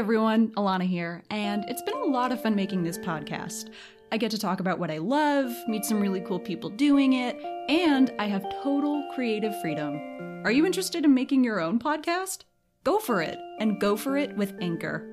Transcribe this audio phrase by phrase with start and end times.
[0.00, 3.68] everyone, Alana here, and it's been a lot of fun making this podcast.
[4.10, 7.36] I get to talk about what I love, meet some really cool people doing it,
[7.68, 10.00] and I have total creative freedom.
[10.42, 12.44] Are you interested in making your own podcast?
[12.82, 15.06] Go for it, and go for it with Anchor.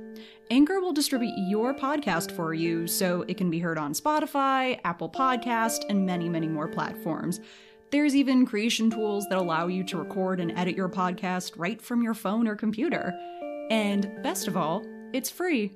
[0.52, 5.10] Anchor will distribute your podcast for you so it can be heard on Spotify, Apple
[5.10, 7.42] Podcast, and many, many more platforms.
[7.92, 12.02] There's even creation tools that allow you to record and edit your podcast right from
[12.02, 13.14] your phone or computer.
[13.70, 15.74] And best of all, it's free.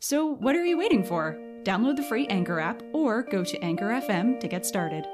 [0.00, 1.36] So what are you waiting for?
[1.62, 5.04] Download the free Anchor app or go to Anchor FM to get started.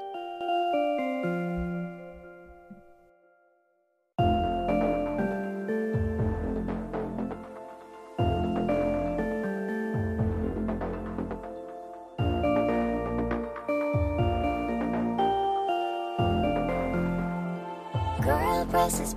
[18.21, 19.15] Girl presses.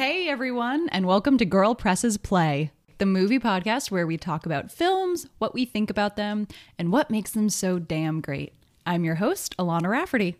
[0.00, 4.72] Hey everyone, and welcome to Girl Presses Play, the movie podcast where we talk about
[4.72, 6.48] films, what we think about them,
[6.78, 8.54] and what makes them so damn great.
[8.86, 10.36] I'm your host, Alana Rafferty.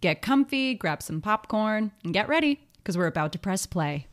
[0.00, 4.08] Get comfy, grab some popcorn, and get ready, because we're about to press play.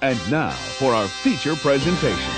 [0.00, 2.37] And now for our feature presentation.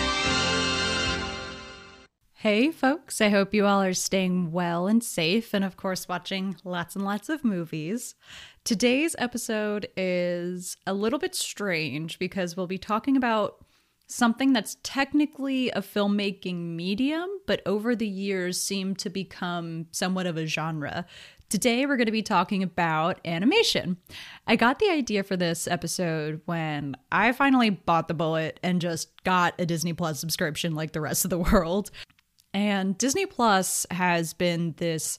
[2.40, 6.56] Hey folks, I hope you all are staying well and safe, and of course, watching
[6.64, 8.14] lots and lots of movies.
[8.64, 13.62] Today's episode is a little bit strange because we'll be talking about
[14.06, 20.38] something that's technically a filmmaking medium, but over the years seemed to become somewhat of
[20.38, 21.04] a genre.
[21.50, 23.98] Today, we're going to be talking about animation.
[24.46, 29.24] I got the idea for this episode when I finally bought the bullet and just
[29.24, 31.90] got a Disney Plus subscription like the rest of the world.
[32.52, 35.18] And Disney Plus has been this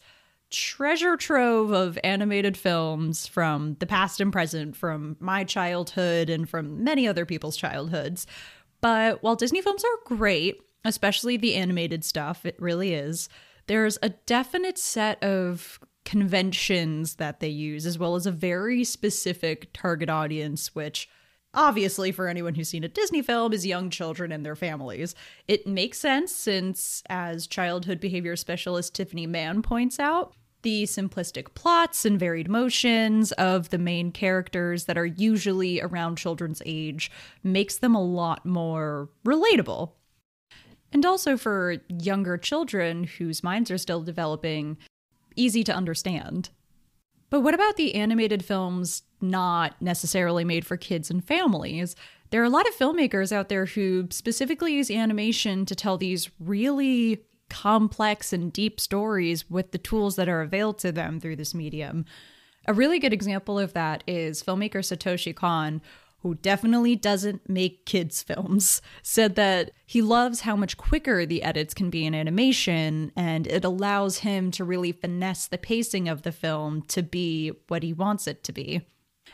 [0.50, 6.84] treasure trove of animated films from the past and present, from my childhood and from
[6.84, 8.28] many other people's childhoods.
[8.82, 13.30] But while Disney films are great, especially the animated stuff, it really is,
[13.68, 19.72] there's a definite set of conventions that they use, as well as a very specific
[19.72, 21.08] target audience, which
[21.54, 25.16] obviously for anyone who's seen a Disney film is young children and their families.
[25.48, 32.06] It makes sense since, as childhood behavior specialist Tiffany Mann points out, the simplistic plots
[32.06, 37.10] and varied motions of the main characters that are usually around children's age
[37.44, 39.94] makes them a lot more relatable.
[40.94, 44.78] And also for younger children whose minds are still developing,
[45.36, 46.50] easy to understand.
[47.32, 51.96] But what about the animated films not necessarily made for kids and families?
[52.30, 56.30] There are a lot of filmmakers out there who specifically use animation to tell these
[56.40, 61.56] really complex and deep stories with the tools that are available to them through this
[61.56, 62.06] medium.
[62.68, 65.82] A really good example of that is filmmaker Satoshi Kon,
[66.22, 71.74] who definitely doesn't make kids' films, said that he loves how much quicker the edits
[71.74, 76.32] can be in animation, and it allows him to really finesse the pacing of the
[76.32, 78.82] film to be what he wants it to be.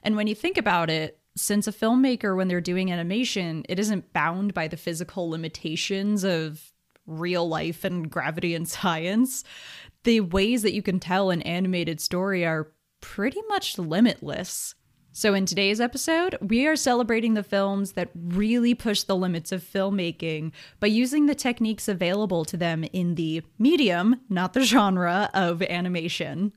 [0.04, 4.12] And when you think about it, since a filmmaker, when they're doing animation, it isn't
[4.14, 6.72] bound by the physical limitations of
[7.06, 9.44] real life and gravity and science,
[10.04, 12.72] the ways that you can tell an animated story are
[13.02, 14.76] pretty much limitless.
[15.18, 19.64] So, in today's episode, we are celebrating the films that really push the limits of
[19.64, 25.64] filmmaking by using the techniques available to them in the medium, not the genre, of
[25.64, 26.54] animation.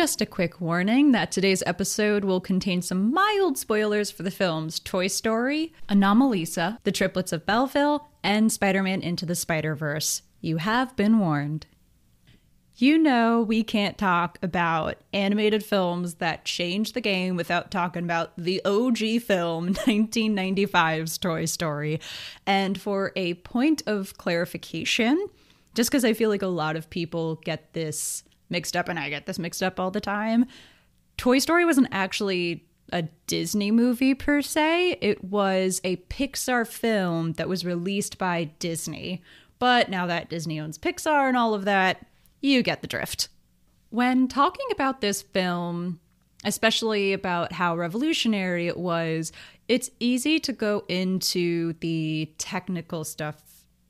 [0.00, 4.80] Just a quick warning that today's episode will contain some mild spoilers for the films
[4.80, 10.22] Toy Story, Anomalisa, The Triplets of Belleville, and Spider Man Into the Spider Verse.
[10.40, 11.66] You have been warned.
[12.76, 18.32] You know, we can't talk about animated films that change the game without talking about
[18.38, 22.00] the OG film, 1995's Toy Story.
[22.46, 25.28] And for a point of clarification,
[25.74, 29.08] just because I feel like a lot of people get this mixed up, and I
[29.08, 30.46] get this mixed up all the time.
[31.16, 37.48] Toy Story wasn't actually a Disney movie per se, it was a Pixar film that
[37.48, 39.22] was released by Disney.
[39.60, 42.06] But now that Disney owns Pixar and all of that,
[42.40, 43.28] you get the drift.
[43.90, 46.00] When talking about this film,
[46.44, 49.32] especially about how revolutionary it was,
[49.68, 53.42] it's easy to go into the technical stuff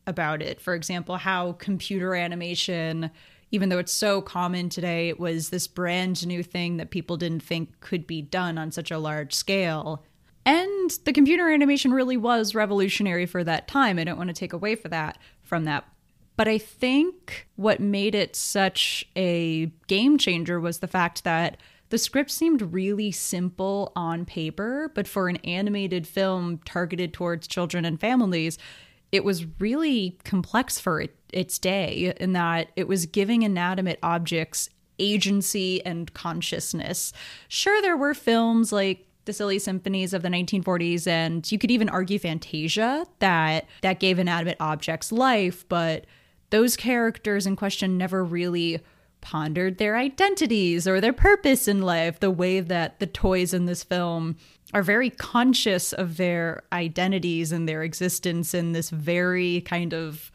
[0.07, 0.61] about it.
[0.61, 3.11] For example, how computer animation,
[3.51, 7.43] even though it's so common today, it was this brand new thing that people didn't
[7.43, 10.05] think could be done on such a large scale.
[10.47, 13.99] And the computer animation really was revolutionary for that time.
[13.99, 15.85] I don't want to take away for that from that.
[16.37, 21.59] But I think what made it such a game changer was the fact that
[21.91, 27.85] the script seemed really simple on paper, but for an animated film targeted towards children
[27.85, 28.59] and families,
[29.13, 34.69] it was really complex for it, its day in that it was giving inanimate objects
[34.99, 37.13] agency and consciousness.
[37.49, 41.89] Sure, there were films like the silly symphonies of the 1940s and you could even
[41.89, 46.07] argue fantasia that that gave inanimate objects life but
[46.49, 48.81] those characters in question never really
[49.21, 53.85] pondered their identities or their purpose in life the way that the toys in this
[53.85, 54.37] film
[54.73, 60.33] are very conscious of their identities and their existence in this very kind of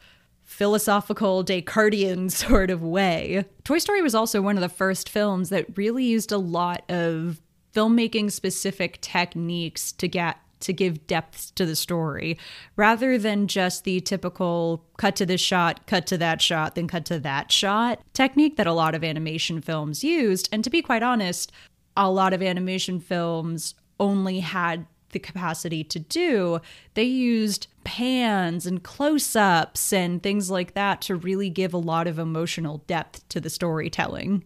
[0.56, 3.44] philosophical Descartian sort of way.
[3.64, 7.42] Toy Story was also one of the first films that really used a lot of
[7.74, 12.38] filmmaking specific techniques to get to give depth to the story
[12.76, 17.04] rather than just the typical cut to this shot, cut to that shot, then cut
[17.04, 20.48] to that shot technique that a lot of animation films used.
[20.50, 21.52] And to be quite honest,
[21.98, 26.60] a lot of animation films only had the capacity to do.
[26.94, 32.08] They used pans and close ups and things like that to really give a lot
[32.08, 34.44] of emotional depth to the storytelling.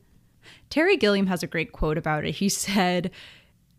[0.69, 2.35] Terry Gilliam has a great quote about it.
[2.35, 3.11] He said,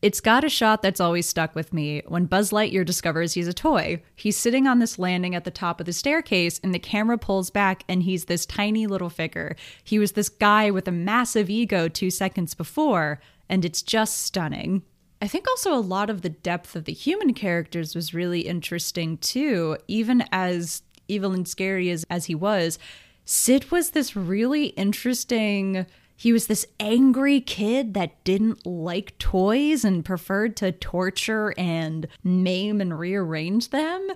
[0.02, 3.54] it's got a shot that's always stuck with me when Buzz Lightyear discovers he's a
[3.54, 4.02] toy.
[4.16, 7.52] He's sitting on this landing at the top of the staircase, and the camera pulls
[7.52, 9.56] back, and he's this tiny little figure.
[9.84, 14.82] He was this guy with a massive ego two seconds before, and it's just stunning.
[15.22, 19.18] I think also a lot of the depth of the human characters was really interesting
[19.18, 22.80] too, even as evil and scary as, as he was.
[23.24, 25.86] Sid was this really interesting
[26.22, 32.80] he was this angry kid that didn't like toys and preferred to torture and maim
[32.80, 34.08] and rearrange them.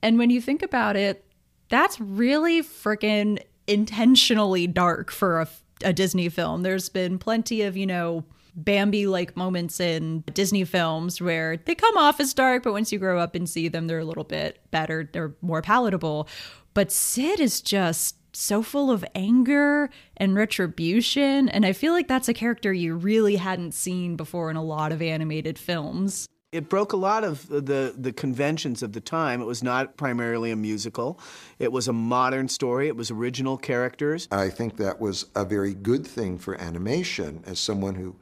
[0.00, 1.24] And when you think about it,
[1.68, 5.48] that's really freaking intentionally dark for a,
[5.82, 6.62] a Disney film.
[6.62, 8.22] There's been plenty of, you know,
[8.58, 12.98] Bambi like moments in Disney films where they come off as dark, but once you
[12.98, 16.28] grow up and see them, they're a little bit better, they're more palatable.
[16.74, 21.48] But Sid is just so full of anger and retribution.
[21.48, 24.92] And I feel like that's a character you really hadn't seen before in a lot
[24.92, 26.28] of animated films.
[26.50, 29.42] It broke a lot of the, the conventions of the time.
[29.42, 31.20] It was not primarily a musical.
[31.58, 32.88] It was a modern story.
[32.88, 34.26] It was original characters.
[34.30, 37.44] I think that was a very good thing for animation.
[37.46, 38.16] As someone who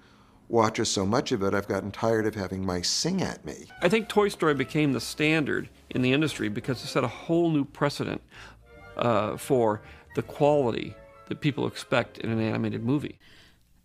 [0.49, 3.67] watches so much of it, I've gotten tired of having mice sing at me.
[3.83, 7.51] I think Toy Story became the standard in the industry because it set a whole
[7.51, 8.23] new precedent
[8.97, 9.83] uh, for
[10.15, 10.95] the quality
[11.29, 13.19] that people expect in an animated movie.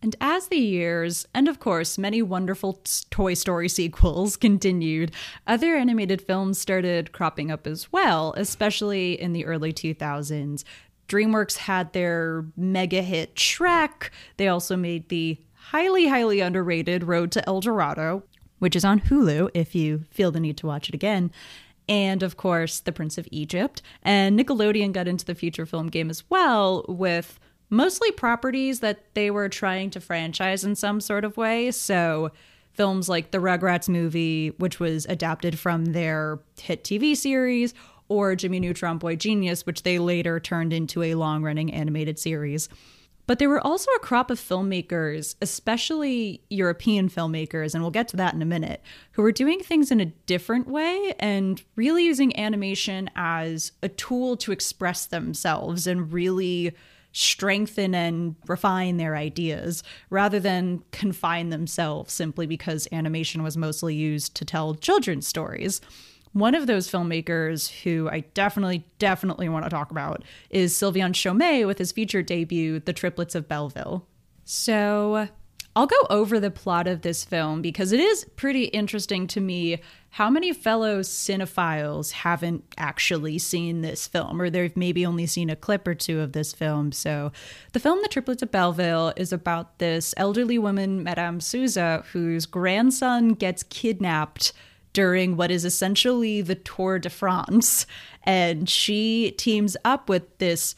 [0.04, 2.81] And as the years, and of course many wonderful
[3.12, 5.12] Toy Story sequels continued,
[5.46, 10.63] other animated films started cropping up as well, especially in the early 2000s.
[11.08, 14.10] DreamWorks had their mega hit Shrek.
[14.38, 15.38] They also made the
[15.72, 18.24] highly, highly underrated Road to El Dorado,
[18.60, 21.32] which is on Hulu if you feel the need to watch it again
[21.92, 23.82] and of course The Prince of Egypt.
[24.02, 29.30] And Nickelodeon got into the feature film game as well with mostly properties that they
[29.30, 31.72] were trying to franchise in some sort of way.
[31.72, 32.32] So
[32.74, 37.74] films like the Rugrats movie, which was adapted from their hit TV series,
[38.08, 42.70] or Jimmy Neutron Boy Genius, which they later turned into a long running animated series.
[43.32, 48.18] But there were also a crop of filmmakers, especially European filmmakers, and we'll get to
[48.18, 48.82] that in a minute,
[49.14, 54.36] who were doing things in a different way and really using animation as a tool
[54.36, 56.76] to express themselves and really
[57.14, 64.36] strengthen and refine their ideas rather than confine themselves simply because animation was mostly used
[64.36, 65.80] to tell children's stories.
[66.34, 71.68] One of those filmmakers who I definitely, definitely want to talk about is Sylvain Chomet
[71.68, 74.06] with his feature debut, The Triplets of Belleville.
[74.46, 75.28] So
[75.76, 79.82] I'll go over the plot of this film because it is pretty interesting to me
[80.10, 85.56] how many fellow cinephiles haven't actually seen this film, or they've maybe only seen a
[85.56, 86.92] clip or two of this film.
[86.92, 87.32] So,
[87.72, 93.30] the film The Triplets of Belleville is about this elderly woman, Madame Souza, whose grandson
[93.30, 94.52] gets kidnapped
[94.93, 97.86] during what is essentially the Tour de France.
[98.24, 100.75] And she teams up with this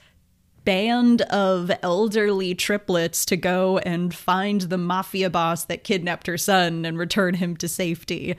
[0.65, 6.86] band of elderly triplets to go and find the mafia boss that kidnapped her son
[6.86, 8.38] and return him to safety.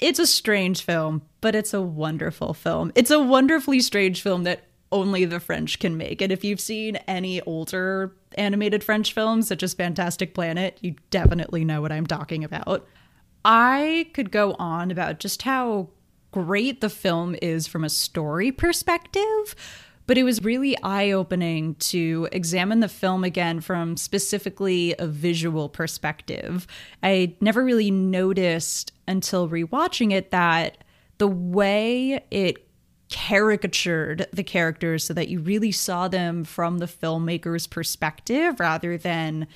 [0.00, 2.92] it's a strange film, but it's a wonderful film.
[2.94, 6.20] It's a wonderfully strange film that only the French can make.
[6.20, 11.64] And if you've seen any older animated French films, such as Fantastic Planet, you definitely
[11.64, 12.86] know what I'm talking about.
[13.48, 15.90] I could go on about just how
[16.32, 19.54] great the film is from a story perspective,
[20.08, 25.68] but it was really eye opening to examine the film again from specifically a visual
[25.68, 26.66] perspective.
[27.04, 30.78] I never really noticed until rewatching it that
[31.18, 32.66] the way it
[33.10, 39.46] caricatured the characters so that you really saw them from the filmmaker's perspective rather than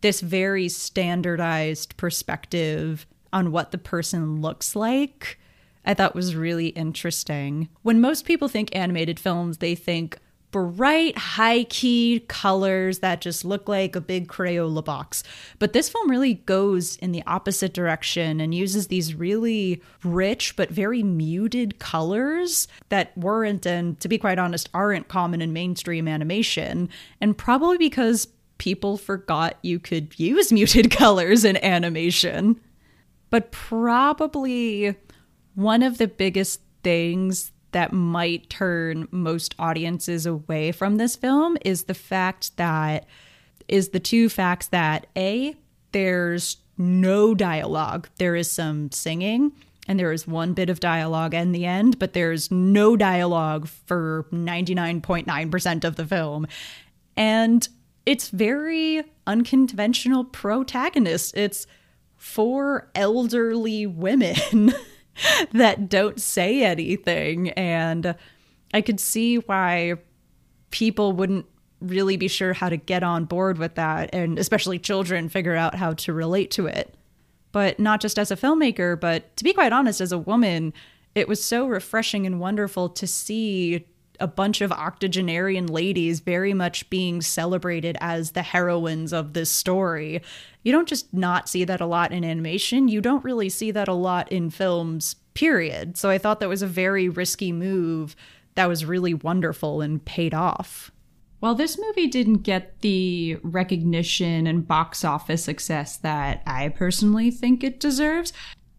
[0.00, 5.38] this very standardized perspective on what the person looks like
[5.84, 7.68] I thought was really interesting.
[7.82, 10.18] When most people think animated films, they think
[10.50, 15.24] bright, high key colors that just look like a big Crayola box.
[15.58, 20.70] But this film really goes in the opposite direction and uses these really rich but
[20.70, 26.88] very muted colors that weren't, and to be quite honest, aren't common in mainstream animation.
[27.20, 32.60] And probably because people forgot you could use muted colors in animation.
[33.34, 34.94] But probably
[35.56, 41.82] one of the biggest things that might turn most audiences away from this film is
[41.82, 43.06] the fact that
[43.66, 45.56] is the two facts that a
[45.90, 49.50] there's no dialogue there is some singing
[49.88, 54.26] and there is one bit of dialogue in the end but there's no dialogue for
[54.30, 56.46] 99.9% of the film
[57.16, 57.68] and
[58.06, 61.36] it's very unconventional protagonist.
[61.36, 61.66] it's
[62.24, 64.72] four elderly women
[65.52, 67.50] that don't say anything.
[67.50, 68.16] And
[68.72, 69.96] I could see why
[70.70, 71.44] people wouldn't
[71.80, 75.74] really be sure how to get on board with that, and especially children figure out
[75.74, 76.94] how to relate to it.
[77.52, 80.72] But not just as a filmmaker, but to be quite honest, as a woman,
[81.14, 83.86] it was so refreshing and wonderful to see
[84.20, 90.22] a bunch of octogenarian ladies very much being celebrated as the heroines of this story.
[90.62, 93.88] You don't just not see that a lot in animation, you don't really see that
[93.88, 95.96] a lot in films, period.
[95.96, 98.16] So I thought that was a very risky move
[98.54, 100.90] that was really wonderful and paid off.
[101.40, 107.62] While this movie didn't get the recognition and box office success that I personally think
[107.62, 108.32] it deserves,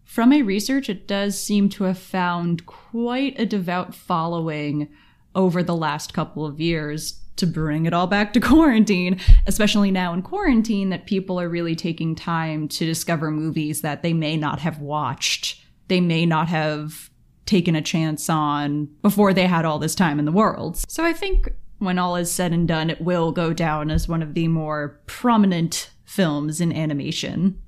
[0.04, 4.88] from my research, it does seem to have found quite a devout following
[5.36, 10.14] over the last couple of years to bring it all back to quarantine, especially now
[10.14, 14.60] in quarantine, that people are really taking time to discover movies that they may not
[14.60, 17.10] have watched, they may not have
[17.46, 20.78] taken a chance on before they had all this time in the world.
[20.90, 24.24] So I think when all is said and done, it will go down as one
[24.24, 27.62] of the more prominent films in animation.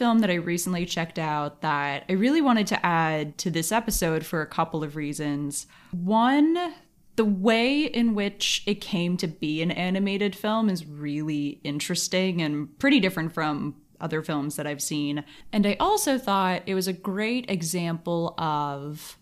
[0.00, 4.24] Film that I recently checked out that I really wanted to add to this episode
[4.24, 5.66] for a couple of reasons.
[5.90, 6.72] One,
[7.16, 12.78] the way in which it came to be an animated film is really interesting and
[12.78, 15.22] pretty different from other films that I've seen.
[15.52, 19.18] And I also thought it was a great example of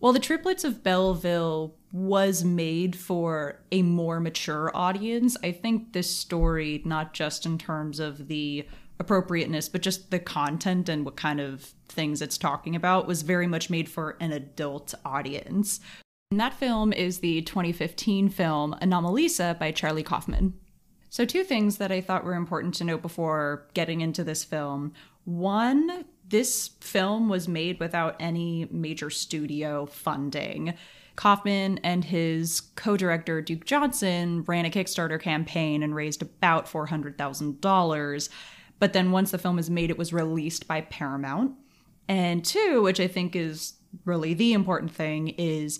[0.00, 5.36] well, The Triplets of Belleville was made for a more mature audience.
[5.42, 8.66] I think this story, not just in terms of the
[9.00, 13.46] appropriateness, but just the content and what kind of things it's talking about was very
[13.46, 15.80] much made for an adult audience.
[16.30, 20.54] And that film is the 2015 film Anomalisa by Charlie Kaufman.
[21.10, 24.92] So, two things that I thought were important to note before getting into this film.
[25.24, 30.74] One, this film was made without any major studio funding.
[31.16, 38.28] Kaufman and his co director, Duke Johnson, ran a Kickstarter campaign and raised about $400,000
[38.78, 41.52] but then once the film was made, it was released by Paramount.
[42.08, 45.78] And two, which I think is really the important thing, is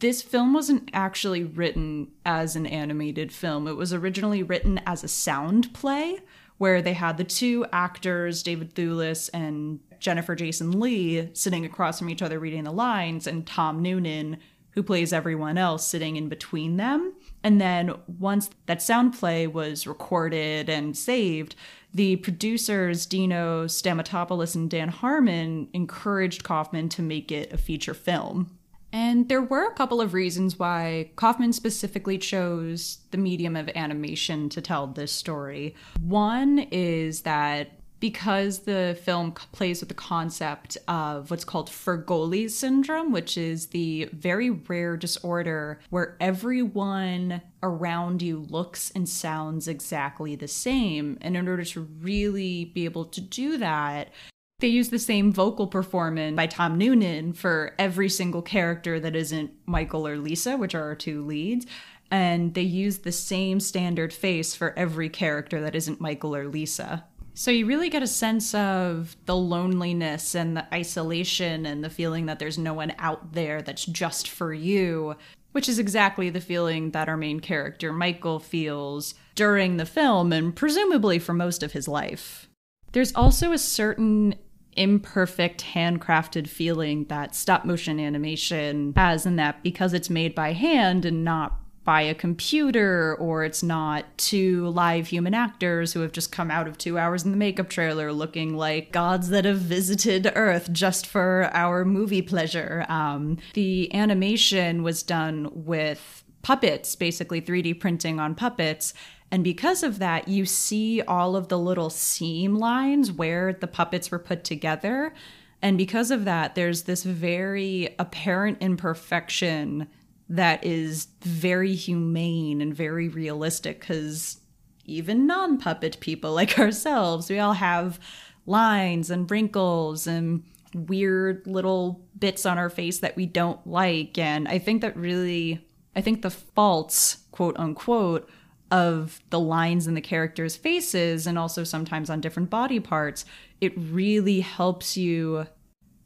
[0.00, 3.66] this film wasn't actually written as an animated film.
[3.66, 6.18] It was originally written as a sound play
[6.58, 12.10] where they had the two actors, David Thewlis and Jennifer Jason Lee, sitting across from
[12.10, 14.36] each other reading the lines, and Tom Noonan,
[14.70, 17.14] who plays everyone else, sitting in between them.
[17.42, 21.56] And then once that sound play was recorded and saved,
[21.94, 28.58] the producers Dino Stamatopoulos and Dan Harmon encouraged Kaufman to make it a feature film.
[28.92, 34.48] And there were a couple of reasons why Kaufman specifically chose the medium of animation
[34.50, 35.74] to tell this story.
[36.00, 43.12] One is that because the film plays with the concept of what's called Fregoli syndrome,
[43.12, 50.46] which is the very rare disorder where everyone around you looks and sounds exactly the
[50.46, 51.16] same.
[51.22, 54.10] And in order to really be able to do that,
[54.58, 59.50] they use the same vocal performance by Tom Noonan for every single character that isn't
[59.64, 61.64] Michael or Lisa, which are our two leads.
[62.10, 67.06] And they use the same standard face for every character that isn't Michael or Lisa.
[67.36, 72.26] So you really get a sense of the loneliness and the isolation and the feeling
[72.26, 75.16] that there's no one out there that's just for you,
[75.50, 80.54] which is exactly the feeling that our main character Michael feels during the film and
[80.54, 82.48] presumably for most of his life.
[82.92, 84.36] There's also a certain
[84.76, 91.04] imperfect handcrafted feeling that stop motion animation has in that because it's made by hand
[91.04, 96.32] and not by a computer or it's not two live human actors who have just
[96.32, 100.32] come out of two hours in the makeup trailer looking like gods that have visited
[100.34, 107.78] earth just for our movie pleasure um, the animation was done with puppets basically 3d
[107.78, 108.94] printing on puppets
[109.34, 114.12] and because of that, you see all of the little seam lines where the puppets
[114.12, 115.12] were put together.
[115.60, 119.88] And because of that, there's this very apparent imperfection
[120.28, 124.38] that is very humane and very realistic because
[124.84, 127.98] even non puppet people like ourselves, we all have
[128.46, 130.42] lines and wrinkles and
[130.74, 134.18] weird little bits on our face that we don't like.
[134.18, 138.28] And I think that really, I think the faults, quote unquote,
[138.70, 143.24] of the lines in the characters' faces and also sometimes on different body parts,
[143.60, 145.46] it really helps you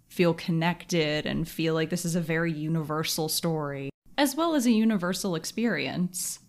[0.08, 4.72] feel connected and feel like this is a very universal story as well as a
[4.72, 6.40] universal experience.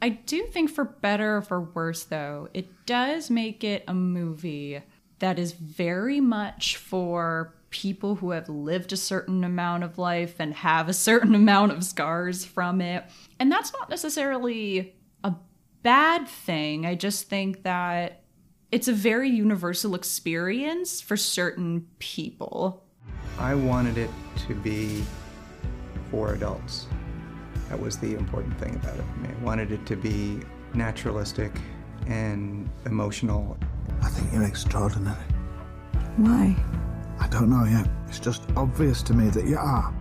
[0.00, 4.80] I do think, for better or for worse, though, it does make it a movie
[5.18, 10.54] that is very much for people who have lived a certain amount of life and
[10.54, 13.04] have a certain amount of scars from it.
[13.40, 15.34] And that's not necessarily a
[15.82, 16.86] bad thing.
[16.86, 18.22] I just think that
[18.70, 22.84] it's a very universal experience for certain people.
[23.38, 24.10] I wanted it
[24.46, 25.02] to be
[26.10, 26.86] for adults.
[27.68, 29.28] That was the important thing about it for me.
[29.28, 30.40] I wanted it to be
[30.74, 31.52] naturalistic
[32.06, 33.56] and emotional.
[34.02, 35.16] I think you're extraordinary.
[36.16, 36.56] Why?
[37.18, 37.88] I don't know yet.
[38.08, 39.92] It's just obvious to me that you are.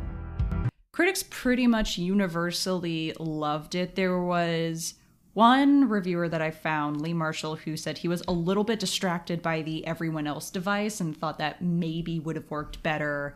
[0.91, 3.95] Critics pretty much universally loved it.
[3.95, 4.93] There was
[5.34, 9.41] one reviewer that I found, Lee Marshall, who said he was a little bit distracted
[9.41, 13.36] by the everyone else device and thought that maybe would have worked better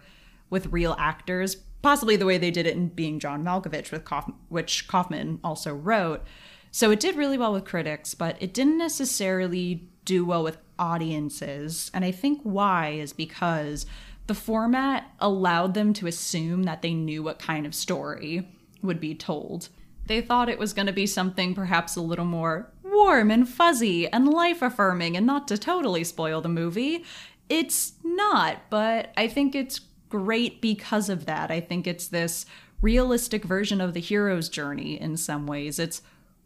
[0.50, 4.34] with real actors possibly the way they did it in being John Malkovich, with Kauf-
[4.50, 6.24] which Kaufman also wrote.
[6.72, 11.90] So it did really well with critics, but it didn't necessarily do well with audiences.
[11.94, 13.86] And I think why is because
[14.28, 18.48] the format allowed them to assume that they knew what kind of story
[18.82, 19.70] would be told.
[20.06, 24.08] They thought it was going to be something perhaps a little more warm and fuzzy
[24.08, 27.04] and life affirming, and not to totally spoil the movie.
[27.48, 31.52] It's not, but I think it's great because of that.
[31.52, 32.46] I think it's this
[32.82, 35.80] realistic version of the hero's journey in some ways.
[35.80, 36.02] It's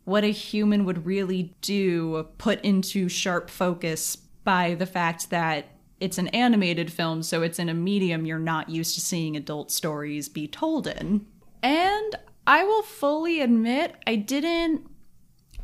[0.06, 5.65] what a human would really do put into sharp focus by the fact that
[5.99, 9.71] it's an animated film, so it's in a medium you're not used to seeing adult
[9.71, 11.26] stories be told in.
[11.62, 14.86] And I will fully admit I didn't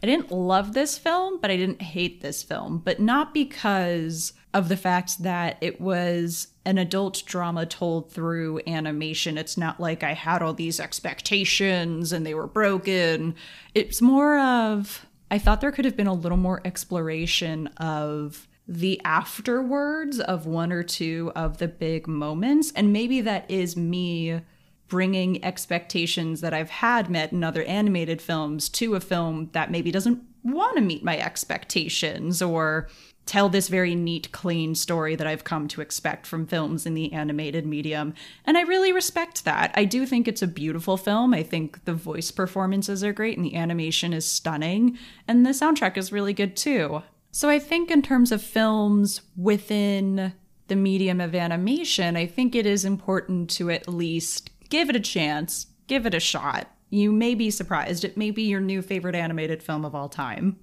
[0.02, 4.70] I didn't love this film, but I didn't hate this film, but not because of
[4.70, 9.38] the fact that it was an adult drama told through animation.
[9.38, 13.36] It's not like I had all these expectations and they were broken.
[13.76, 19.00] It's more of I thought there could have been a little more exploration of the
[19.04, 22.72] afterwards of one or two of the big moments.
[22.76, 24.42] And maybe that is me
[24.90, 29.92] bringing expectations that I've had met in other animated films to a film that maybe
[29.92, 32.90] doesn't want to meet my expectations or
[33.26, 37.14] tell this very neat, clean story that I've come to expect from films in the
[37.14, 38.16] animated medium.
[38.44, 39.72] And I really respect that.
[39.76, 41.36] I do think it's a beautiful film.
[41.36, 44.98] I think the voice performances are great and the animation is stunning.
[45.28, 47.04] And the soundtrack is really good too.
[47.32, 50.34] So I think, in terms of films within
[50.68, 55.00] the medium of animation, I think it is important to at least give it a
[55.00, 56.68] chance, give it a shot.
[56.90, 58.04] You may be surprised.
[58.04, 60.60] It may be your new favorite animated film of all time.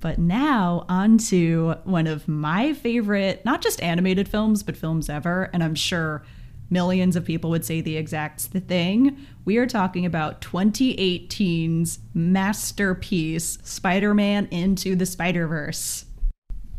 [0.00, 5.48] But now, on to one of my favorite, not just animated films, but films ever.
[5.52, 6.24] And I'm sure
[6.68, 9.16] millions of people would say the exact thing.
[9.44, 16.04] We are talking about 2018's masterpiece, Spider Man Into the Spider Verse.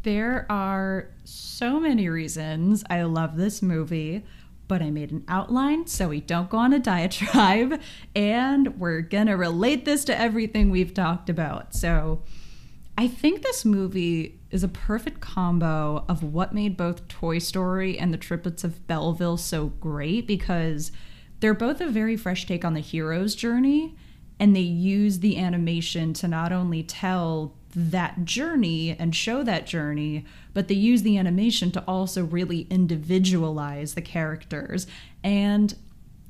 [0.04, 4.24] There are so many reasons I love this movie,
[4.67, 7.80] but I made an outline so we don't go on a diatribe,
[8.15, 11.73] and we're gonna relate this to everything we've talked about.
[11.73, 12.23] So,
[12.97, 18.13] I think this movie is a perfect combo of what made both Toy Story and
[18.13, 20.93] the Triplets of Belleville so great because
[21.41, 23.97] they're both a very fresh take on the hero's journey
[24.39, 30.25] and they use the animation to not only tell that journey and show that journey,
[30.53, 34.88] but they use the animation to also really individualize the characters.
[35.23, 35.75] And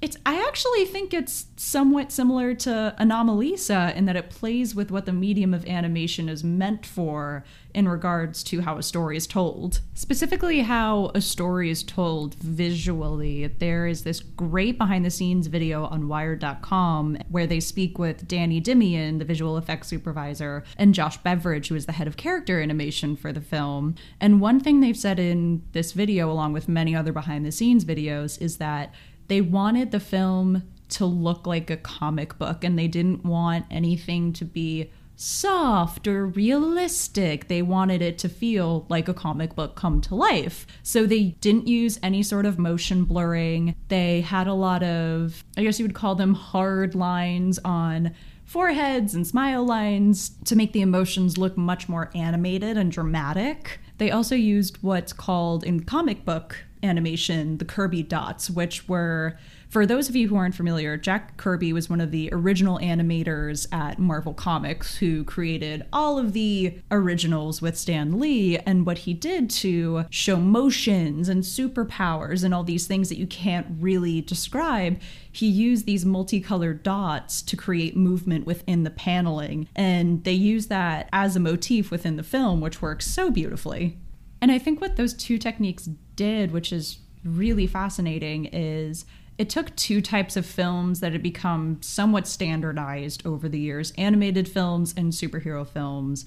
[0.01, 5.05] it's I actually think it's somewhat similar to Anomalisa in that it plays with what
[5.05, 9.81] the medium of animation is meant for in regards to how a story is told.
[9.93, 13.47] Specifically how a story is told visually.
[13.47, 18.61] There is this great behind the scenes video on wired.com where they speak with Danny
[18.61, 23.15] Dimian, the visual effects supervisor, and Josh Beveridge, who is the head of character animation
[23.15, 23.95] for the film.
[24.19, 27.85] And one thing they've said in this video along with many other behind the scenes
[27.85, 28.93] videos is that
[29.27, 34.33] they wanted the film to look like a comic book and they didn't want anything
[34.33, 37.47] to be soft or realistic.
[37.47, 40.67] They wanted it to feel like a comic book come to life.
[40.83, 43.75] So they didn't use any sort of motion blurring.
[43.87, 49.15] They had a lot of, I guess you would call them hard lines on foreheads
[49.15, 53.79] and smile lines to make the emotions look much more animated and dramatic.
[53.97, 59.85] They also used what's called in comic book animation the Kirby dots, which were, for
[59.85, 63.99] those of you who aren't familiar, Jack Kirby was one of the original animators at
[63.99, 68.57] Marvel Comics who created all of the originals with Stan Lee.
[68.59, 73.27] And what he did to show motions and superpowers and all these things that you
[73.27, 74.99] can't really describe,
[75.31, 79.67] he used these multicolored dots to create movement within the paneling.
[79.75, 83.97] And they use that as a motif within the film, which works so beautifully.
[84.45, 89.03] And I think what those two techniques did, which is really fascinating, is
[89.39, 94.47] it took two types of films that had become somewhat standardized over the years animated
[94.47, 96.25] films and superhero films.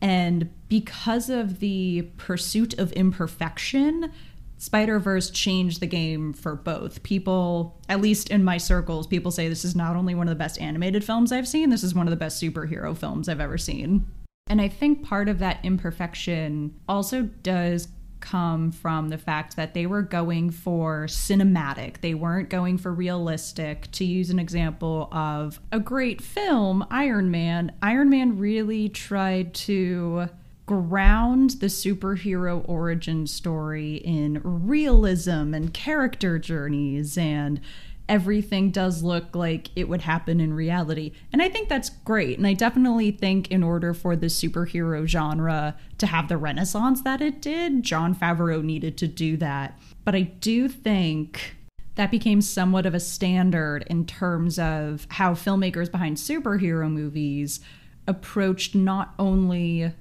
[0.00, 4.10] And because of the pursuit of imperfection,
[4.58, 7.04] Spider Verse changed the game for both.
[7.04, 10.42] People, at least in my circles, people say this is not only one of the
[10.42, 13.58] best animated films I've seen, this is one of the best superhero films I've ever
[13.58, 14.06] seen.
[14.46, 17.88] And I think part of that imperfection also does
[18.20, 22.00] come from the fact that they were going for cinematic.
[22.00, 23.90] They weren't going for realistic.
[23.92, 30.28] To use an example of a great film, Iron Man, Iron Man really tried to
[30.66, 37.60] ground the superhero origin story in realism and character journeys and
[38.08, 41.12] everything does look like it would happen in reality.
[41.32, 42.36] And I think that's great.
[42.36, 47.20] And I definitely think in order for the superhero genre to have the renaissance that
[47.20, 49.78] it did, Jon Favreau needed to do that.
[50.04, 51.56] But I do think
[51.94, 57.60] that became somewhat of a standard in terms of how filmmakers behind superhero movies
[58.06, 59.92] approached not only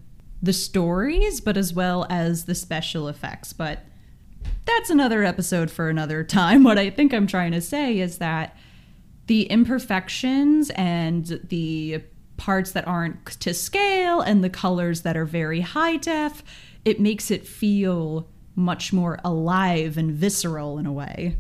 [0.42, 3.54] the stories, but as well as the special effects.
[3.54, 3.86] But
[4.66, 6.64] that's another episode for another time.
[6.64, 8.58] What I think I'm trying to say is that
[9.28, 12.04] the imperfections and the
[12.38, 16.44] parts that aren't to scale and the colors that are very high def,
[16.84, 21.38] it makes it feel much more alive and visceral in a way.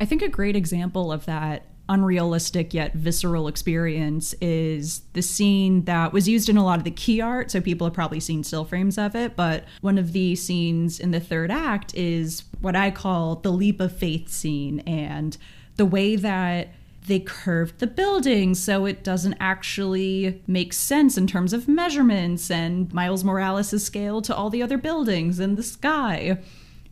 [0.00, 6.12] I think a great example of that unrealistic yet visceral experience is the scene that
[6.12, 7.50] was used in a lot of the key art.
[7.50, 9.36] So people have probably seen still frames of it.
[9.36, 13.80] But one of the scenes in the third act is what I call the leap
[13.80, 14.80] of faith scene.
[14.80, 15.36] And
[15.76, 16.68] the way that
[17.06, 22.92] they curved the building so it doesn't actually make sense in terms of measurements and
[22.94, 26.38] Miles Morales' scale to all the other buildings in the sky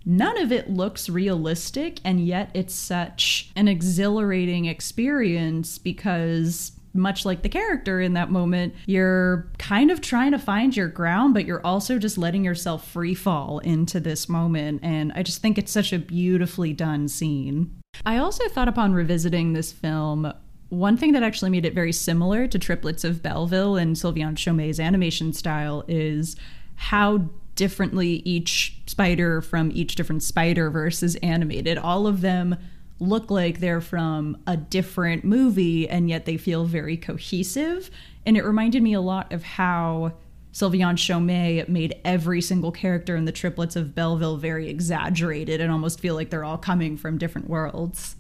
[0.05, 7.43] none of it looks realistic, and yet it's such an exhilarating experience because much like
[7.43, 11.65] the character in that moment, you're kind of trying to find your ground, but you're
[11.65, 14.81] also just letting yourself free fall into this moment.
[14.83, 17.75] And I just think it's such a beautifully done scene.
[18.05, 20.33] I also thought upon revisiting this film,
[20.69, 24.81] one thing that actually made it very similar to Triplets of Belleville and Sylvain Chomet's
[24.81, 26.37] animation style is
[26.77, 27.29] how
[27.63, 31.79] differently each spider from each different spider verse is animated.
[31.79, 32.57] All of them
[32.99, 37.89] look like they're from a different movie and yet they feel very cohesive.
[38.27, 40.15] And it reminded me a lot of how
[40.51, 46.01] Sylvain Chomet made every single character in the triplets of Belleville very exaggerated and almost
[46.01, 48.17] feel like they're all coming from different worlds.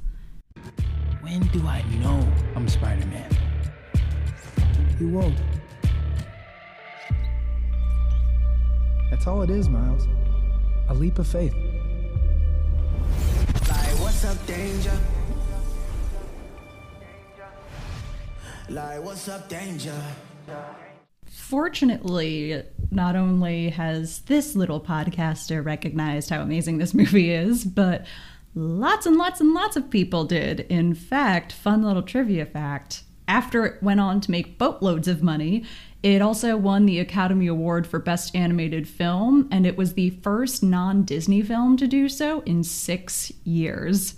[1.20, 2.24] When do I know
[2.54, 3.36] I'm Spider Man?
[5.00, 5.34] You won't.
[9.12, 10.08] That's all it is, Miles.
[10.88, 11.54] A leap of faith.
[13.68, 14.98] Like, what's up, danger?
[18.70, 20.02] Like, what's up, danger?
[21.26, 28.06] Fortunately, not only has this little podcaster recognized how amazing this movie is, but
[28.54, 30.60] lots and lots and lots of people did.
[30.70, 35.64] In fact, fun little trivia fact after it went on to make boatloads of money,
[36.02, 40.62] it also won the Academy Award for Best Animated Film, and it was the first
[40.62, 44.14] non Disney film to do so in six years.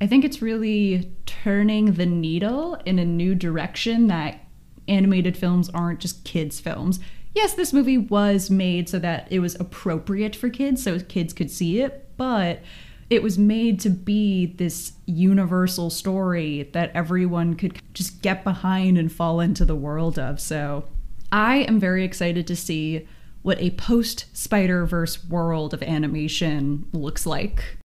[0.00, 4.40] I think it's really turning the needle in a new direction that
[4.88, 7.00] animated films aren't just kids' films.
[7.34, 11.50] Yes, this movie was made so that it was appropriate for kids, so kids could
[11.50, 12.60] see it, but
[13.08, 19.12] it was made to be this universal story that everyone could just get behind and
[19.12, 20.40] fall into the world of.
[20.40, 20.84] So
[21.32, 23.06] I am very excited to see
[23.42, 27.78] what a post Spider Verse world of animation looks like.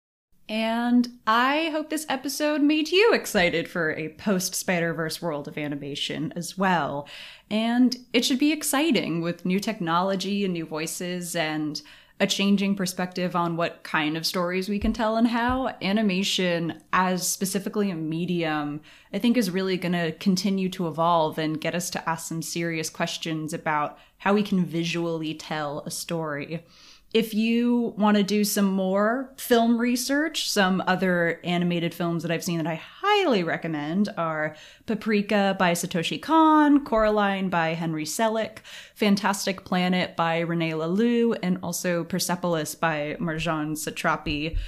[0.49, 5.59] And I hope this episode made you excited for a post Spider Verse world of
[5.59, 7.07] animation as well.
[7.51, 11.83] And it should be exciting with new technology and new voices and
[12.21, 15.75] a changing perspective on what kind of stories we can tell and how.
[15.81, 18.81] Animation as specifically a medium
[19.13, 22.43] i think is really going to continue to evolve and get us to ask some
[22.43, 26.65] serious questions about how we can visually tell a story
[27.15, 32.45] if you want to do some more film research, some other animated films that I've
[32.45, 38.59] seen that I highly recommend are Paprika by Satoshi Kon, Coraline by Henry Selick,
[38.95, 44.59] Fantastic Planet by Rene Laloux, and also Persepolis by Marjane Satrapi.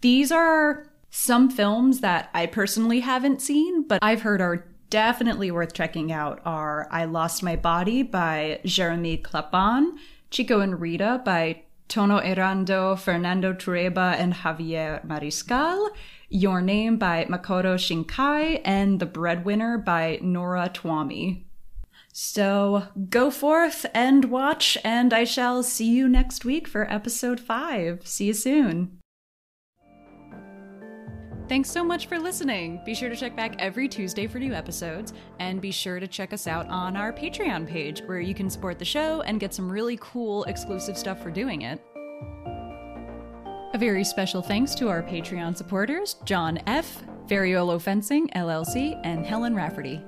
[0.00, 5.74] These are some films that I personally haven't seen, but I've heard are definitely worth
[5.74, 9.98] checking out are I Lost My Body by Jeremy Clapin,
[10.30, 15.90] Chico and Rita by Tono Errando, Fernando Trueba, and Javier Mariscal,
[16.28, 21.44] Your Name by Makoto Shinkai, and The Breadwinner by Nora Twomey.
[22.12, 28.06] So go forth and watch, and I shall see you next week for episode 5.
[28.06, 28.98] See you soon.
[31.48, 32.80] Thanks so much for listening.
[32.84, 36.32] Be sure to check back every Tuesday for new episodes, and be sure to check
[36.32, 39.70] us out on our Patreon page where you can support the show and get some
[39.70, 41.80] really cool exclusive stuff for doing it.
[43.74, 49.54] A very special thanks to our Patreon supporters John F., Variolo Fencing, LLC, and Helen
[49.54, 50.02] Rafferty.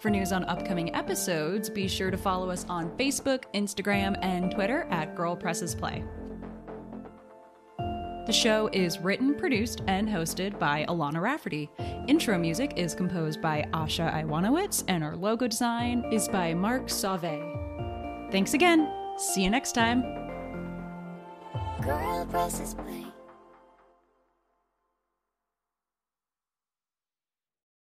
[0.00, 4.86] For news on upcoming episodes, be sure to follow us on Facebook, Instagram, and Twitter
[4.90, 6.04] at Girl Presses Play.
[8.26, 11.70] The show is written, produced, and hosted by Alana Rafferty.
[12.06, 18.30] Intro music is composed by Asha Iwanowitz, and our logo design is by Mark Sauve.
[18.30, 18.88] Thanks again.
[19.16, 20.02] See you next time.
[21.80, 23.09] Girl presses play.